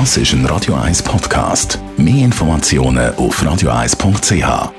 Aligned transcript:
Das 0.00 0.16
ist 0.16 0.32
ein 0.32 0.44
Radio 0.46 0.74
1 0.74 1.04
Podcast. 1.04 1.78
Mehr 1.96 2.24
Informationen 2.24 3.14
auf 3.14 3.40
radio1.ch. 3.40 4.72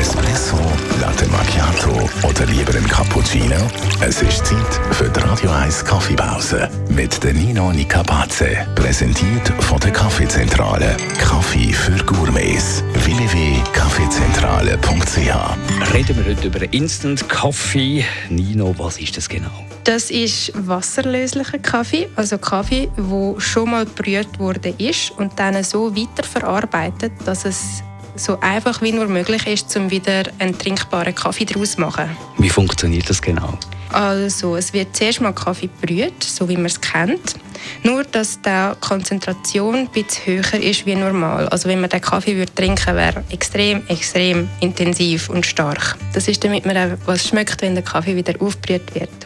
Espresso, 0.00 0.56
Latte 0.98 1.26
Macchiato 1.26 2.08
oder 2.26 2.46
lieber 2.46 2.74
ein 2.74 2.88
Cappuccino? 2.88 3.56
Es 4.00 4.22
ist 4.22 4.46
Zeit 4.46 4.80
für 4.92 5.10
die 5.10 5.20
Radio 5.20 5.50
1 5.50 5.84
Kaffeepause 5.84 6.70
mit 6.88 7.22
der 7.22 7.34
Nino 7.34 7.70
Nicapace. 7.72 8.56
Präsentiert 8.74 9.48
von 9.64 9.80
der 9.80 9.92
Kaffeezentrale. 9.92 10.96
Kaffee 11.18 11.74
für 11.74 12.02
Gourmets. 12.06 12.82
www.kaffeezentrale.ch 13.04 15.92
Reden 15.92 16.16
wir 16.16 16.24
heute 16.24 16.46
über 16.46 16.72
Instant 16.72 17.28
Kaffee. 17.28 18.02
Nino, 18.30 18.74
was 18.78 18.96
ist 18.96 19.18
das 19.18 19.28
genau? 19.28 19.66
Das 19.86 20.10
ist 20.10 20.50
wasserlöslicher 20.66 21.60
Kaffee, 21.60 22.08
also 22.16 22.38
Kaffee, 22.38 22.88
wo 22.96 23.38
schon 23.38 23.70
mal 23.70 23.84
gebrüht 23.84 24.36
worden 24.40 24.74
ist 24.78 25.12
und 25.12 25.38
dann 25.38 25.62
so 25.62 25.94
weiterverarbeitet, 25.94 27.12
dass 27.24 27.44
es 27.44 27.84
so 28.16 28.40
einfach 28.40 28.82
wie 28.82 28.90
nur 28.90 29.06
möglich 29.06 29.46
ist, 29.46 29.76
um 29.76 29.88
wieder 29.88 30.24
einen 30.40 30.58
trinkbaren 30.58 31.14
Kaffee 31.14 31.44
daraus 31.44 31.72
zu 31.76 31.82
machen. 31.82 32.10
Wie 32.38 32.48
funktioniert 32.48 33.08
das 33.08 33.22
genau? 33.22 33.56
Also, 33.92 34.56
es 34.56 34.72
wird 34.72 34.96
zuerst 34.96 35.20
mal 35.20 35.32
Kaffee 35.32 35.68
gebrüht, 35.80 36.24
so 36.24 36.48
wie 36.48 36.56
man 36.56 36.66
es 36.66 36.80
kennt. 36.80 37.36
Nur, 37.84 38.02
dass 38.02 38.40
die 38.42 38.72
Konzentration 38.80 39.76
ein 39.76 39.88
bisschen 39.88 40.42
höher 40.42 40.60
ist 40.60 40.84
wie 40.84 40.96
normal. 40.96 41.48
Also, 41.50 41.68
wenn 41.68 41.80
man 41.80 41.90
den 41.90 42.00
Kaffee 42.00 42.34
würde 42.34 42.52
trinken 42.52 42.96
wäre 42.96 43.22
extrem, 43.30 43.86
extrem 43.86 44.48
intensiv 44.58 45.30
und 45.30 45.46
stark. 45.46 45.96
Das 46.12 46.26
ist, 46.26 46.42
damit 46.42 46.66
man 46.66 46.76
auch 46.76 46.96
was 47.06 47.28
schmeckt, 47.28 47.62
wenn 47.62 47.74
der 47.74 47.84
Kaffee 47.84 48.16
wieder 48.16 48.34
aufgebrüht 48.40 48.92
wird. 48.96 49.25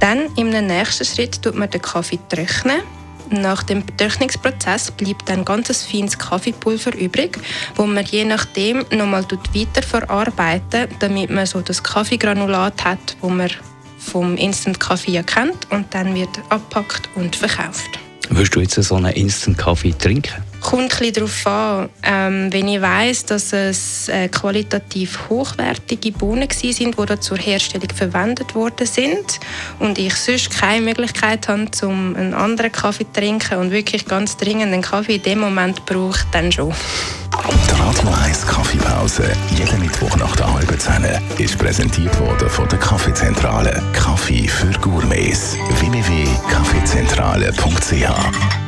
Dann 0.00 0.30
im 0.36 0.50
nächsten 0.50 1.04
Schritt 1.04 1.42
tut 1.42 1.54
man 1.54 1.70
den 1.70 1.82
Kaffee 1.82 2.18
trocknen. 2.28 2.82
Nach 3.30 3.62
dem 3.62 3.84
Trocknungsprozess 3.96 4.90
bleibt 4.92 5.30
ein 5.30 5.44
ganz 5.44 5.82
feines 5.82 6.16
Kaffeepulver 6.16 6.94
übrig, 6.94 7.38
wo 7.76 7.84
man 7.84 8.04
je 8.06 8.24
nachdem 8.24 8.86
nochmal 8.90 9.26
weiterverarbeiten, 9.54 10.88
damit 10.98 11.28
man 11.28 11.44
so 11.44 11.60
das 11.60 11.82
Kaffeegranulat 11.82 12.84
hat, 12.84 13.16
wo 13.20 13.28
man 13.28 13.50
vom 13.98 14.36
Instant 14.36 14.80
Kaffee 14.80 15.12
ja 15.12 15.22
kennt 15.22 15.70
und 15.70 15.92
dann 15.92 16.14
wird 16.14 16.30
abpackt 16.48 17.10
und 17.16 17.36
verkauft. 17.36 17.98
Würdest 18.30 18.54
du 18.54 18.60
jetzt 18.60 18.74
so 18.74 18.94
einen 18.94 19.12
Instant 19.12 19.58
Kaffee 19.58 19.92
trinken? 19.92 20.47
Kommt 20.68 21.00
ein 21.00 21.12
darauf 21.14 21.46
an. 21.46 21.88
Ähm, 22.02 22.52
wenn 22.52 22.68
ich 22.68 22.82
weiss, 22.82 23.24
dass 23.24 23.54
es 23.54 24.10
äh, 24.10 24.28
qualitativ 24.28 25.18
hochwertige 25.30 26.12
Bohnen 26.12 26.46
sind, 26.50 26.78
die 26.78 27.20
zur 27.20 27.38
Herstellung 27.38 27.88
verwendet 27.94 28.54
worden 28.54 28.86
sind 28.86 29.40
und 29.78 29.98
ich 29.98 30.14
sonst 30.14 30.50
keine 30.50 30.82
Möglichkeit 30.82 31.48
habe, 31.48 31.70
um 31.80 32.14
einen 32.14 32.34
anderen 32.34 32.70
Kaffee 32.70 33.06
zu 33.06 33.12
trinken 33.18 33.60
und 33.60 33.70
wirklich 33.70 34.04
ganz 34.04 34.36
dringend 34.36 34.74
einen 34.74 34.82
Kaffee 34.82 35.14
in 35.14 35.22
dem 35.22 35.38
Moment 35.38 35.86
brauche, 35.86 36.20
dann 36.32 36.52
schon. 36.52 36.70
Die 36.70 37.80
Radio 37.80 38.10
1 38.26 38.46
Kaffeepause, 38.46 39.32
jeden 39.56 39.80
Mittwoch 39.80 40.14
nach 40.16 40.36
der 40.36 40.52
halben 40.52 40.78
Zehn, 40.78 41.02
ist 41.38 41.56
präsentiert 41.56 42.20
worden 42.20 42.50
von 42.50 42.68
der 42.68 42.78
Kaffeezentrale. 42.78 43.82
Kaffee 43.94 44.46
für 44.46 44.78
Gourmets. 44.80 45.56
www.kaffeezentrale.ch 45.80 48.67